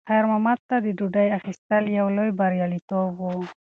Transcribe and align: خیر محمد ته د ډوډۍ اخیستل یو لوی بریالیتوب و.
خیر 0.09 0.23
محمد 0.29 0.59
ته 0.69 0.75
د 0.85 0.87
ډوډۍ 0.97 1.27
اخیستل 1.39 1.83
یو 1.97 2.07
لوی 2.15 2.31
بریالیتوب 2.39 3.09
و. 3.19 3.21